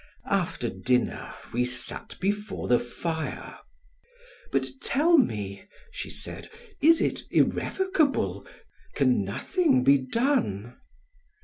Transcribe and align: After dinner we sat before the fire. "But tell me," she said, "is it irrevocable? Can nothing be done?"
After 0.31 0.67
dinner 0.67 1.31
we 1.53 1.63
sat 1.63 2.17
before 2.19 2.67
the 2.67 2.79
fire. 2.79 3.59
"But 4.51 4.65
tell 4.81 5.19
me," 5.19 5.65
she 5.91 6.09
said, 6.09 6.49
"is 6.81 7.01
it 7.01 7.21
irrevocable? 7.29 8.43
Can 8.95 9.23
nothing 9.23 9.83
be 9.83 9.99
done?" 9.99 10.75